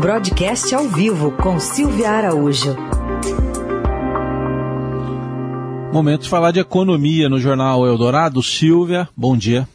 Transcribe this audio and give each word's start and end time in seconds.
Broadcast 0.00 0.74
ao 0.74 0.84
vivo 0.84 1.32
com 1.32 1.58
Silvia 1.58 2.10
Araújo. 2.10 2.76
Momento 5.90 6.22
de 6.22 6.28
falar 6.28 6.50
de 6.50 6.60
economia 6.60 7.30
no 7.30 7.38
Jornal 7.38 7.86
Eldorado. 7.86 8.42
Silvia, 8.42 9.08
bom 9.16 9.34
dia. 9.36 9.66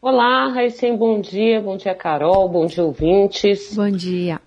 Olá, 0.00 0.48
Raíssen, 0.48 0.96
bom 0.96 1.20
dia. 1.20 1.60
Bom 1.60 1.76
dia, 1.76 1.94
Carol. 1.94 2.48
Bom 2.48 2.66
dia, 2.66 2.82
ouvintes. 2.82 3.74
Bom 3.74 3.90
dia. 3.90 4.40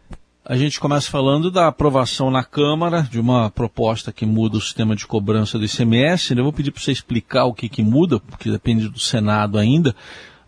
A 0.43 0.57
gente 0.57 0.79
começa 0.79 1.11
falando 1.11 1.51
da 1.51 1.67
aprovação 1.67 2.31
na 2.31 2.43
Câmara 2.43 3.03
de 3.03 3.19
uma 3.19 3.51
proposta 3.51 4.11
que 4.11 4.25
muda 4.25 4.57
o 4.57 4.61
sistema 4.61 4.95
de 4.95 5.05
cobrança 5.05 5.59
do 5.59 5.65
ICMS. 5.65 6.35
Eu 6.35 6.43
vou 6.43 6.51
pedir 6.51 6.71
para 6.71 6.81
você 6.81 6.91
explicar 6.91 7.45
o 7.45 7.53
que, 7.53 7.69
que 7.69 7.83
muda, 7.83 8.19
porque 8.19 8.49
depende 8.49 8.89
do 8.89 8.99
Senado 8.99 9.59
ainda, 9.59 9.95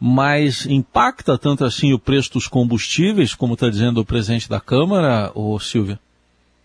mas 0.05 0.65
impacta 0.65 1.37
tanto 1.37 1.63
assim 1.63 1.93
o 1.93 1.97
preço 1.97 2.33
dos 2.33 2.45
combustíveis, 2.45 3.33
como 3.33 3.53
está 3.53 3.69
dizendo 3.69 4.01
o 4.01 4.05
presidente 4.05 4.49
da 4.49 4.59
Câmara, 4.59 5.31
ou 5.33 5.57
Silvia? 5.61 5.97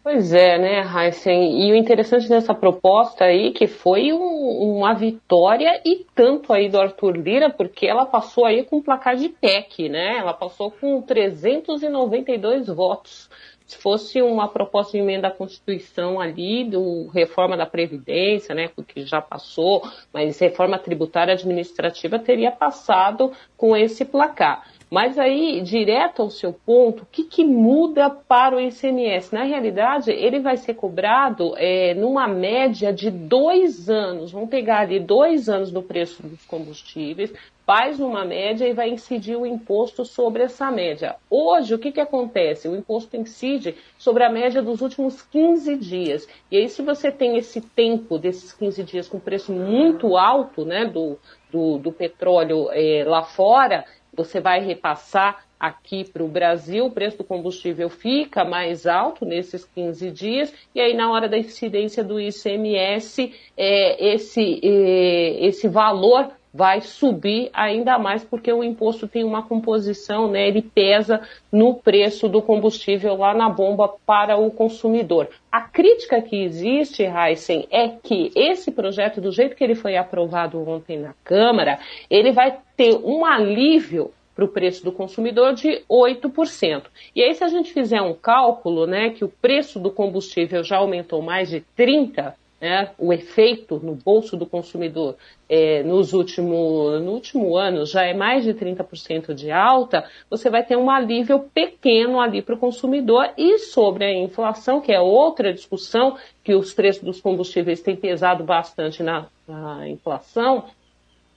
Pois 0.02 0.32
é, 0.32 0.58
né, 0.58 0.80
Heisen? 0.80 1.68
E 1.68 1.70
o 1.70 1.76
interessante 1.76 2.28
dessa 2.28 2.52
proposta 2.52 3.26
aí, 3.26 3.52
que 3.52 3.68
foi 3.68 4.12
um, 4.12 4.78
uma 4.78 4.92
vitória 4.92 5.80
e 5.84 6.04
tanto 6.16 6.52
aí 6.52 6.68
do 6.68 6.80
Arthur 6.80 7.16
Lira, 7.16 7.48
porque 7.48 7.86
ela 7.86 8.04
passou 8.04 8.44
aí 8.44 8.64
com 8.64 8.82
placar 8.82 9.14
de 9.14 9.28
PEC, 9.28 9.88
né? 9.88 10.16
Ela 10.18 10.34
passou 10.34 10.72
com 10.72 11.00
392 11.00 12.66
votos. 12.66 13.30
Se 13.68 13.76
fosse 13.76 14.22
uma 14.22 14.48
proposta 14.48 14.92
de 14.92 14.98
emenda 14.98 15.28
à 15.28 15.30
Constituição 15.30 16.18
ali, 16.18 16.64
do 16.64 17.08
reforma 17.08 17.54
da 17.54 17.66
Previdência, 17.66 18.54
né, 18.54 18.70
que 18.88 19.04
já 19.04 19.20
passou, 19.20 19.86
mas 20.10 20.38
reforma 20.38 20.78
tributária 20.78 21.34
administrativa 21.34 22.18
teria 22.18 22.50
passado 22.50 23.30
com 23.58 23.76
esse 23.76 24.06
placar. 24.06 24.66
Mas 24.90 25.18
aí, 25.18 25.60
direto 25.60 26.22
ao 26.22 26.30
seu 26.30 26.52
ponto, 26.52 27.02
o 27.02 27.06
que, 27.06 27.24
que 27.24 27.44
muda 27.44 28.08
para 28.08 28.56
o 28.56 28.60
ICMS? 28.60 29.34
Na 29.34 29.42
realidade, 29.42 30.10
ele 30.10 30.40
vai 30.40 30.56
ser 30.56 30.74
cobrado 30.74 31.54
é, 31.56 31.92
numa 31.94 32.26
média 32.26 32.92
de 32.92 33.10
dois 33.10 33.90
anos. 33.90 34.32
Vamos 34.32 34.48
pegar 34.48 34.80
ali 34.80 34.98
dois 34.98 35.48
anos 35.48 35.70
do 35.70 35.82
preço 35.82 36.22
dos 36.22 36.44
combustíveis, 36.46 37.32
faz 37.68 38.00
uma 38.00 38.24
média 38.24 38.66
e 38.66 38.72
vai 38.72 38.88
incidir 38.88 39.36
o 39.36 39.44
imposto 39.44 40.02
sobre 40.02 40.42
essa 40.42 40.70
média. 40.70 41.16
Hoje, 41.28 41.74
o 41.74 41.78
que, 41.78 41.92
que 41.92 42.00
acontece? 42.00 42.66
O 42.66 42.74
imposto 42.74 43.14
incide 43.14 43.76
sobre 43.98 44.24
a 44.24 44.30
média 44.30 44.62
dos 44.62 44.80
últimos 44.80 45.20
15 45.20 45.76
dias. 45.76 46.26
E 46.50 46.56
aí, 46.56 46.66
se 46.70 46.80
você 46.80 47.12
tem 47.12 47.36
esse 47.36 47.60
tempo 47.60 48.16
desses 48.18 48.54
15 48.54 48.82
dias 48.84 49.06
com 49.06 49.20
preço 49.20 49.52
muito 49.52 50.16
alto 50.16 50.64
né, 50.64 50.86
do, 50.86 51.18
do, 51.52 51.76
do 51.76 51.92
petróleo 51.92 52.70
é, 52.70 53.04
lá 53.06 53.22
fora, 53.22 53.84
você 54.18 54.40
vai 54.40 54.60
repassar 54.60 55.44
aqui 55.58 56.04
para 56.04 56.22
o 56.22 56.28
Brasil, 56.28 56.86
o 56.86 56.90
preço 56.90 57.18
do 57.18 57.24
combustível 57.24 57.88
fica 57.88 58.44
mais 58.44 58.86
alto 58.86 59.24
nesses 59.24 59.64
15 59.64 60.10
dias, 60.10 60.52
e 60.74 60.80
aí 60.80 60.94
na 60.94 61.10
hora 61.10 61.28
da 61.28 61.38
incidência 61.38 62.04
do 62.04 62.20
ICMS, 62.20 63.32
é, 63.56 64.14
esse, 64.14 64.60
é, 64.62 65.46
esse 65.46 65.66
valor 65.68 66.30
vai 66.58 66.80
subir 66.80 67.50
ainda 67.52 68.00
mais 68.00 68.24
porque 68.24 68.52
o 68.52 68.64
imposto 68.64 69.06
tem 69.06 69.22
uma 69.22 69.44
composição, 69.44 70.28
né, 70.28 70.48
ele 70.48 70.60
pesa 70.60 71.20
no 71.52 71.72
preço 71.72 72.28
do 72.28 72.42
combustível 72.42 73.14
lá 73.14 73.32
na 73.32 73.48
bomba 73.48 73.94
para 74.04 74.36
o 74.36 74.50
consumidor. 74.50 75.28
A 75.52 75.60
crítica 75.60 76.20
que 76.20 76.42
existe, 76.42 77.04
Heisen, 77.04 77.68
é 77.70 77.86
que 77.86 78.32
esse 78.34 78.72
projeto, 78.72 79.20
do 79.20 79.30
jeito 79.30 79.54
que 79.54 79.62
ele 79.62 79.76
foi 79.76 79.96
aprovado 79.96 80.68
ontem 80.68 80.98
na 80.98 81.14
Câmara, 81.22 81.78
ele 82.10 82.32
vai 82.32 82.58
ter 82.76 82.96
um 83.04 83.24
alívio 83.24 84.10
para 84.34 84.44
o 84.44 84.48
preço 84.48 84.84
do 84.84 84.90
consumidor 84.90 85.54
de 85.54 85.84
8%. 85.88 86.86
E 87.14 87.22
aí, 87.22 87.34
se 87.36 87.44
a 87.44 87.48
gente 87.48 87.72
fizer 87.72 88.02
um 88.02 88.14
cálculo, 88.14 88.84
né, 88.84 89.10
que 89.10 89.24
o 89.24 89.28
preço 89.28 89.78
do 89.78 89.92
combustível 89.92 90.64
já 90.64 90.78
aumentou 90.78 91.22
mais 91.22 91.48
de 91.50 91.64
30%, 91.76 92.34
né, 92.60 92.90
o 92.98 93.12
efeito 93.12 93.78
no 93.78 93.94
bolso 93.94 94.36
do 94.36 94.44
consumidor 94.44 95.16
é, 95.48 95.82
nos 95.82 96.12
último, 96.12 96.98
no 96.98 97.12
último 97.12 97.56
ano 97.56 97.86
já 97.86 98.04
é 98.04 98.12
mais 98.12 98.44
de 98.44 98.52
30% 98.52 99.32
de 99.32 99.50
alta, 99.50 100.04
você 100.28 100.50
vai 100.50 100.64
ter 100.64 100.76
um 100.76 100.90
alívio 100.90 101.40
pequeno 101.54 102.20
ali 102.20 102.42
para 102.42 102.54
o 102.54 102.58
consumidor 102.58 103.30
e 103.36 103.58
sobre 103.58 104.04
a 104.04 104.12
inflação, 104.12 104.80
que 104.80 104.92
é 104.92 105.00
outra 105.00 105.52
discussão, 105.52 106.16
que 106.42 106.54
os 106.54 106.74
preços 106.74 107.02
dos 107.02 107.20
combustíveis 107.20 107.80
têm 107.80 107.94
pesado 107.94 108.42
bastante 108.42 109.02
na, 109.02 109.26
na 109.46 109.88
inflação, 109.88 110.64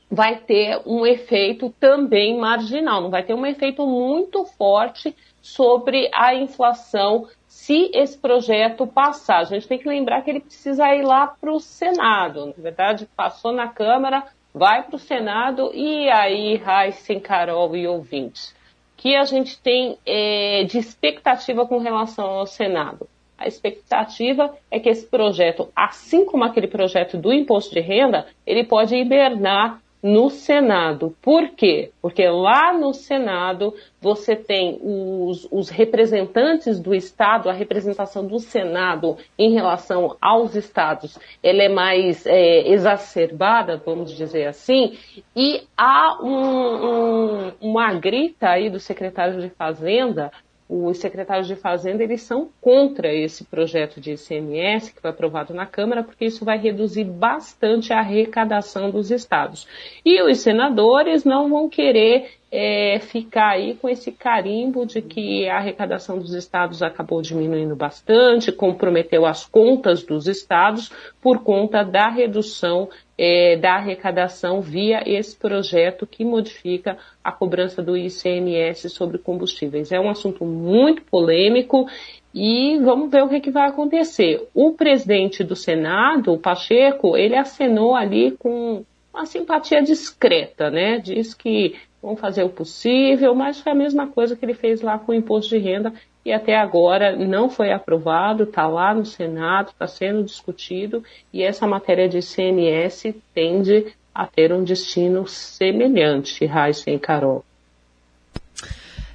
vai 0.10 0.38
ter 0.38 0.82
um 0.86 1.06
efeito 1.06 1.74
também 1.80 2.38
marginal, 2.38 3.02
não 3.02 3.10
vai 3.10 3.24
ter 3.24 3.34
um 3.34 3.46
efeito 3.46 3.86
muito 3.86 4.44
forte 4.46 5.16
sobre 5.42 6.10
a 6.14 6.36
inflação 6.36 7.28
se 7.52 7.92
esse 7.94 8.18
projeto 8.18 8.88
passar. 8.88 9.40
A 9.40 9.44
gente 9.44 9.68
tem 9.68 9.78
que 9.78 9.88
lembrar 9.88 10.22
que 10.22 10.30
ele 10.30 10.40
precisa 10.40 10.96
ir 10.96 11.04
lá 11.04 11.28
para 11.28 11.52
o 11.52 11.60
Senado. 11.60 12.46
Na 12.46 12.54
verdade, 12.64 13.08
passou 13.14 13.52
na 13.52 13.68
Câmara, 13.68 14.24
vai 14.54 14.84
para 14.84 14.96
o 14.96 15.00
Senado 15.00 15.70
e 15.74 16.10
aí, 16.10 16.56
Raíssen, 16.56 17.20
Carol 17.20 17.76
e 17.76 17.86
ouvintes, 17.86 18.56
que 18.96 19.18
a 19.18 19.26
gente 19.26 19.60
tem 19.60 19.98
é, 20.06 20.64
de 20.64 20.78
expectativa 20.78 21.68
com 21.68 21.78
relação 21.78 22.26
ao 22.26 22.48
Senado? 22.48 23.08
A 23.38 23.48
expectativa 23.48 24.56
é 24.72 24.80
que 24.80 24.88
esse 24.88 25.06
projeto, 25.06 25.68
assim 25.76 26.24
como 26.26 26.46
aquele 26.46 26.68
projeto 26.68 27.18
do 27.18 27.34
imposto 27.34 27.74
de 27.74 27.82
renda, 27.82 28.28
ele 28.48 28.64
pode 28.64 28.96
hibernar 28.96 29.82
no 30.02 30.30
Senado. 30.30 31.16
Por 31.22 31.50
quê? 31.50 31.92
Porque 32.02 32.28
lá 32.28 32.74
no 32.74 32.94
Senado 32.94 33.74
você 34.02 34.36
tem 34.36 34.80
os, 34.82 35.48
os, 35.52 35.70
representantes 35.70 36.80
do 36.80 36.96
Estado, 36.96 37.50
a 37.50 37.54
representação 37.54 38.26
do 38.26 38.40
Senado 38.40 39.18
em 39.38 39.54
relação 39.54 40.18
aos 40.20 40.56
Estados, 40.56 41.20
ela 41.44 41.62
é 41.62 41.70
mais 41.70 42.26
é, 42.26 42.68
exacerbada, 42.68 43.82
vamos 43.86 44.16
dizer 44.16 44.48
assim, 44.48 44.98
e 45.36 45.64
há 45.78 46.18
um, 46.22 47.48
um, 47.48 47.52
uma 47.62 47.94
grita 47.94 48.50
aí 48.50 48.70
do 48.70 48.80
secretário 48.80 49.40
de 49.40 49.50
Fazenda 49.50 50.32
os 50.74 51.00
secretários 51.00 51.48
de 51.48 51.56
Fazenda 51.58 52.02
eles 52.02 52.22
são 52.22 52.50
contra 52.62 53.14
esse 53.14 53.44
projeto 53.44 54.00
de 54.00 54.14
ICMS 54.14 54.94
que 54.94 55.02
foi 55.02 55.10
aprovado 55.10 55.54
na 55.54 55.66
Câmara, 55.66 56.02
porque 56.02 56.24
isso 56.24 56.46
vai 56.46 56.58
reduzir 56.58 57.04
bastante 57.04 57.92
a 57.92 58.00
arrecadação 58.00 58.90
dos 58.90 59.12
estados. 59.12 59.68
E 60.06 60.22
os 60.24 60.40
senadores 60.40 61.26
não 61.26 61.50
vão 61.50 61.68
querer 61.68 62.38
é, 62.50 63.00
ficar 63.00 63.50
aí 63.50 63.76
com 63.76 63.90
esse 63.90 64.14
carimbo 64.14 64.86
de 64.86 65.02
que 65.02 65.46
a 65.50 65.58
arrecadação 65.58 66.18
dos 66.18 66.34
estados 66.34 66.82
acabou 66.82 67.22
diminuindo 67.22 67.76
bastante, 67.76 68.50
comprometeu 68.50 69.26
as 69.26 69.46
contas 69.46 70.04
dos 70.04 70.26
estados 70.26 70.90
por 71.22 71.44
conta 71.44 71.84
da 71.84 72.08
redução 72.08 72.88
é, 73.24 73.56
da 73.56 73.76
arrecadação 73.76 74.62
via 74.62 75.04
esse 75.06 75.38
projeto 75.38 76.08
que 76.08 76.26
modifica 76.26 76.98
a 77.24 77.32
cobrança 77.32 77.80
do 77.80 77.96
ICMS 77.96 78.90
sobre 78.90 79.20
combustíveis. 79.20 79.92
É 79.92 80.00
um 80.00 80.10
assunto 80.10 80.44
muito 80.44 81.04
polêmico 81.04 81.86
e 82.34 82.80
vamos 82.80 83.12
ver 83.12 83.22
o 83.24 83.30
que, 83.30 83.40
que 83.40 83.52
vai 83.52 83.70
acontecer. 83.70 84.48
O 84.56 84.74
presidente 84.74 85.44
do 85.44 85.56
Senado, 85.56 86.34
o 86.34 86.40
Pacheco, 86.40 87.16
ele 87.16 87.36
acenou 87.36 87.94
ali 87.94 88.32
com 88.32 88.84
uma 89.14 89.28
simpatia 89.28 89.84
discreta, 89.84 90.72
né? 90.72 90.98
Diz 90.98 91.36
que 91.36 91.76
vão 92.02 92.16
fazer 92.16 92.44
o 92.44 92.50
possível, 92.50 93.36
mas 93.36 93.60
foi 93.60 93.72
a 93.72 93.76
mesma 93.76 94.08
coisa 94.08 94.36
que 94.36 94.44
ele 94.44 94.54
fez 94.54 94.82
lá 94.82 94.98
com 94.98 95.12
o 95.12 95.16
imposto 95.16 95.50
de 95.50 95.58
renda 95.58 95.94
e 96.26 96.32
até 96.32 96.56
agora 96.56 97.16
não 97.16 97.50
foi 97.50 97.72
aprovado, 97.72 98.44
está 98.44 98.68
lá 98.68 98.94
no 98.94 99.06
Senado, 99.06 99.70
está 99.70 99.88
sendo 99.88 100.24
discutido 100.24 101.04
e 101.34 101.44
essa 101.44 101.68
matéria 101.68 102.10
de 102.10 102.20
ICMS 102.20 103.16
tende 103.34 103.94
a 104.14 104.28
ter 104.28 104.52
um 104.52 104.64
destino 104.64 105.28
semelhante, 105.28 106.46
Raíssa 106.46 106.90
e 106.92 107.00
Carol. 107.00 107.46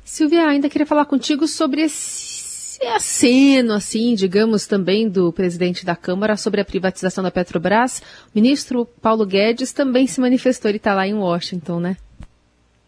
Silvia, 0.05 0.47
ainda 0.47 0.69
queria 0.69 0.87
falar 0.87 1.05
contigo 1.05 1.47
sobre 1.47 1.83
esse 1.83 2.85
aceno, 2.87 3.73
assim, 3.73 4.15
digamos, 4.15 4.67
também 4.67 5.09
do 5.09 5.33
presidente 5.33 5.85
da 5.85 5.95
Câmara 5.95 6.37
sobre 6.37 6.61
a 6.61 6.65
privatização 6.65 7.23
da 7.23 7.31
Petrobras. 7.31 8.01
O 8.29 8.31
ministro 8.35 8.87
Paulo 9.03 9.27
Guedes 9.27 9.73
também 9.73 10.07
se 10.07 10.21
manifestou, 10.21 10.71
ele 10.71 10.79
está 10.79 10.95
lá 10.95 11.07
em 11.07 11.15
Washington, 11.15 11.81
né? 11.81 11.97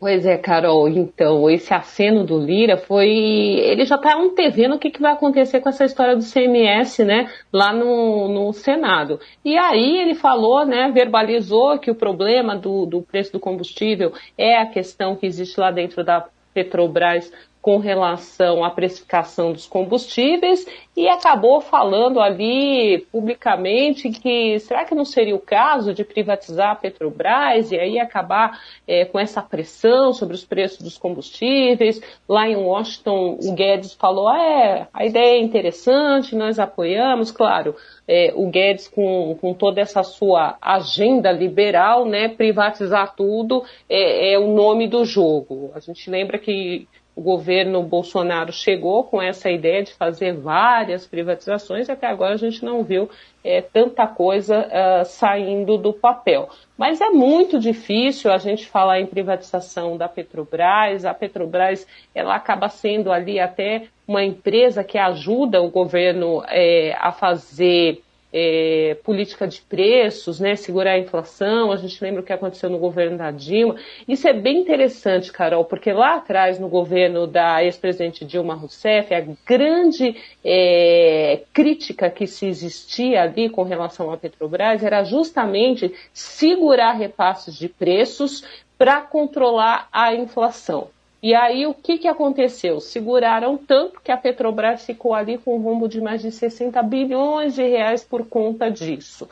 Pois 0.00 0.24
é, 0.24 0.38
Carol. 0.38 0.88
Então, 0.88 1.50
esse 1.50 1.74
aceno 1.74 2.24
do 2.24 2.38
Lira 2.38 2.76
foi. 2.76 3.08
Ele 3.08 3.84
já 3.84 3.96
está 3.96 4.16
antevendo 4.16 4.76
o 4.76 4.78
que, 4.78 4.90
que 4.90 5.00
vai 5.00 5.12
acontecer 5.12 5.60
com 5.60 5.68
essa 5.68 5.84
história 5.84 6.14
do 6.14 6.22
CMS, 6.22 7.04
né, 7.04 7.28
lá 7.52 7.72
no, 7.72 8.28
no 8.28 8.52
Senado. 8.52 9.18
E 9.44 9.58
aí 9.58 9.98
ele 9.98 10.14
falou, 10.14 10.64
né, 10.64 10.88
verbalizou 10.92 11.80
que 11.80 11.90
o 11.90 11.96
problema 11.96 12.54
do, 12.56 12.86
do 12.86 13.02
preço 13.02 13.32
do 13.32 13.40
combustível 13.40 14.12
é 14.36 14.56
a 14.58 14.66
questão 14.66 15.16
que 15.16 15.26
existe 15.26 15.58
lá 15.58 15.72
dentro 15.72 16.04
da 16.04 16.28
Petrobras 16.54 17.32
com 17.68 17.76
relação 17.76 18.64
à 18.64 18.70
precificação 18.70 19.52
dos 19.52 19.66
combustíveis 19.66 20.64
e 20.96 21.06
acabou 21.06 21.60
falando 21.60 22.18
ali 22.18 23.06
publicamente 23.12 24.08
que 24.08 24.58
será 24.60 24.86
que 24.86 24.94
não 24.94 25.04
seria 25.04 25.36
o 25.36 25.38
caso 25.38 25.92
de 25.92 26.02
privatizar 26.02 26.70
a 26.70 26.74
Petrobras 26.74 27.70
e 27.70 27.78
aí 27.78 28.00
acabar 28.00 28.58
é, 28.86 29.04
com 29.04 29.18
essa 29.18 29.42
pressão 29.42 30.14
sobre 30.14 30.34
os 30.34 30.46
preços 30.46 30.80
dos 30.80 30.96
combustíveis. 30.96 32.00
Lá 32.26 32.48
em 32.48 32.56
Washington, 32.56 33.38
o 33.38 33.52
Guedes 33.52 33.92
falou: 33.92 34.28
ah, 34.28 34.42
é, 34.42 34.88
a 34.90 35.04
ideia 35.04 35.36
é 35.36 35.38
interessante, 35.38 36.34
nós 36.34 36.58
apoiamos, 36.58 37.30
claro. 37.30 37.76
É, 38.08 38.32
o 38.34 38.48
Guedes, 38.48 38.88
com, 38.88 39.36
com 39.38 39.52
toda 39.52 39.82
essa 39.82 40.02
sua 40.02 40.56
agenda 40.62 41.30
liberal, 41.30 42.06
né, 42.06 42.28
privatizar 42.28 43.14
tudo 43.14 43.62
é, 43.90 44.32
é 44.32 44.38
o 44.38 44.54
nome 44.54 44.88
do 44.88 45.04
jogo. 45.04 45.70
A 45.74 45.80
gente 45.80 46.10
lembra 46.10 46.38
que 46.38 46.88
o 47.18 47.20
governo 47.20 47.82
Bolsonaro 47.82 48.52
chegou 48.52 49.02
com 49.02 49.20
essa 49.20 49.50
ideia 49.50 49.82
de 49.82 49.92
fazer 49.92 50.34
várias 50.34 51.04
privatizações 51.04 51.88
e 51.88 51.90
até 51.90 52.06
agora 52.06 52.34
a 52.34 52.36
gente 52.36 52.64
não 52.64 52.84
viu 52.84 53.10
é, 53.42 53.60
tanta 53.60 54.06
coisa 54.06 54.68
uh, 54.68 55.04
saindo 55.04 55.76
do 55.76 55.92
papel. 55.92 56.48
Mas 56.76 57.00
é 57.00 57.10
muito 57.10 57.58
difícil 57.58 58.30
a 58.30 58.38
gente 58.38 58.68
falar 58.68 59.00
em 59.00 59.06
privatização 59.06 59.96
da 59.96 60.08
Petrobras. 60.08 61.04
A 61.04 61.12
Petrobras 61.12 61.84
ela 62.14 62.36
acaba 62.36 62.68
sendo 62.68 63.10
ali 63.10 63.40
até 63.40 63.88
uma 64.06 64.22
empresa 64.22 64.84
que 64.84 64.96
ajuda 64.96 65.60
o 65.60 65.72
governo 65.72 66.44
é, 66.46 66.96
a 67.00 67.10
fazer 67.10 68.00
é, 68.32 68.96
política 69.02 69.46
de 69.46 69.60
preços, 69.62 70.38
né, 70.38 70.54
segurar 70.56 70.92
a 70.92 70.98
inflação. 70.98 71.72
A 71.72 71.76
gente 71.76 72.02
lembra 72.02 72.20
o 72.20 72.24
que 72.24 72.32
aconteceu 72.32 72.68
no 72.68 72.78
governo 72.78 73.16
da 73.16 73.30
Dilma. 73.30 73.76
Isso 74.06 74.28
é 74.28 74.32
bem 74.32 74.58
interessante, 74.58 75.32
Carol, 75.32 75.64
porque 75.64 75.92
lá 75.92 76.16
atrás, 76.16 76.58
no 76.58 76.68
governo 76.68 77.26
da 77.26 77.64
ex-presidente 77.64 78.24
Dilma 78.24 78.54
Rousseff, 78.54 79.14
a 79.14 79.24
grande 79.46 80.16
é, 80.44 81.42
crítica 81.52 82.10
que 82.10 82.26
se 82.26 82.46
existia 82.46 83.22
ali 83.22 83.48
com 83.48 83.62
relação 83.62 84.12
à 84.12 84.16
Petrobras 84.16 84.82
era 84.82 85.02
justamente 85.04 85.92
segurar 86.12 86.92
repasses 86.92 87.54
de 87.54 87.68
preços 87.68 88.44
para 88.76 89.00
controlar 89.00 89.88
a 89.92 90.14
inflação. 90.14 90.88
E 91.20 91.34
aí 91.34 91.66
o 91.66 91.74
que, 91.74 91.98
que 91.98 92.06
aconteceu? 92.06 92.78
Seguraram 92.80 93.56
tanto 93.56 94.00
que 94.00 94.12
a 94.12 94.16
Petrobras 94.16 94.86
ficou 94.86 95.14
ali 95.14 95.36
com 95.36 95.56
um 95.56 95.62
rombo 95.62 95.88
de 95.88 96.00
mais 96.00 96.22
de 96.22 96.30
60 96.30 96.80
bilhões 96.84 97.54
de 97.54 97.62
reais 97.62 98.04
por 98.04 98.24
conta 98.26 98.70
disso. 98.70 99.28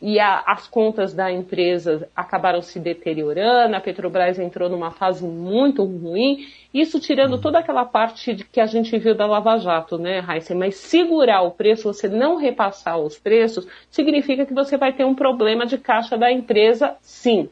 E 0.00 0.20
a, 0.20 0.44
as 0.46 0.68
contas 0.68 1.14
da 1.14 1.32
empresa 1.32 2.08
acabaram 2.14 2.60
se 2.62 2.78
deteriorando, 2.78 3.74
a 3.74 3.80
Petrobras 3.80 4.38
entrou 4.38 4.68
numa 4.68 4.90
fase 4.90 5.24
muito 5.24 5.82
ruim, 5.82 6.46
isso 6.72 7.00
tirando 7.00 7.40
toda 7.40 7.58
aquela 7.58 7.84
parte 7.84 8.34
de, 8.34 8.44
que 8.44 8.60
a 8.60 8.66
gente 8.66 8.96
viu 8.98 9.14
da 9.14 9.26
Lava 9.26 9.56
Jato, 9.56 9.96
né, 9.98 10.24
Heisen? 10.28 10.56
Mas 10.56 10.76
segurar 10.76 11.42
o 11.42 11.50
preço, 11.50 11.92
você 11.92 12.08
não 12.08 12.36
repassar 12.36 12.98
os 13.00 13.18
preços, 13.18 13.66
significa 13.90 14.44
que 14.44 14.54
você 14.54 14.76
vai 14.76 14.92
ter 14.92 15.04
um 15.04 15.14
problema 15.14 15.66
de 15.66 15.78
caixa 15.78 16.16
da 16.16 16.30
empresa, 16.30 16.94
sim. 17.00 17.48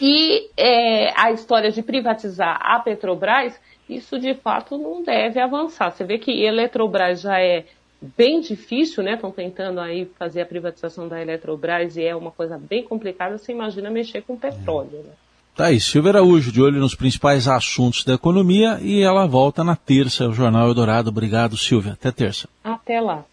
E 0.00 0.50
é, 0.56 1.12
a 1.18 1.32
história 1.32 1.70
de 1.70 1.82
privatizar 1.82 2.58
a 2.60 2.78
Petrobras, 2.80 3.58
isso 3.88 4.18
de 4.18 4.34
fato 4.34 4.76
não 4.76 5.02
deve 5.02 5.40
avançar. 5.40 5.90
Você 5.90 6.04
vê 6.04 6.18
que 6.18 6.30
Eletrobras 6.30 7.22
já 7.22 7.40
é 7.40 7.64
bem 8.16 8.40
difícil, 8.40 9.02
né? 9.02 9.14
Estão 9.14 9.30
tentando 9.30 9.80
aí 9.80 10.06
fazer 10.18 10.42
a 10.42 10.46
privatização 10.46 11.08
da 11.08 11.20
Eletrobras 11.20 11.96
e 11.96 12.04
é 12.04 12.14
uma 12.14 12.30
coisa 12.30 12.58
bem 12.58 12.82
complicada. 12.82 13.38
Você 13.38 13.52
imagina 13.52 13.90
mexer 13.90 14.22
com 14.22 14.36
petróleo, 14.36 15.02
né? 15.04 15.12
Tá 15.54 15.66
aí, 15.68 15.80
Silvia 15.80 16.10
Araújo, 16.10 16.52
de 16.52 16.60
olho 16.60 16.78
nos 16.78 16.94
principais 16.94 17.48
assuntos 17.48 18.04
da 18.04 18.12
economia 18.12 18.78
e 18.82 19.00
ela 19.00 19.26
volta 19.26 19.64
na 19.64 19.74
terça, 19.74 20.28
o 20.28 20.32
Jornal 20.32 20.68
Eldorado. 20.68 21.08
Obrigado, 21.08 21.56
Silvia. 21.56 21.94
Até 21.94 22.12
terça. 22.12 22.46
Até 22.62 23.00
lá. 23.00 23.24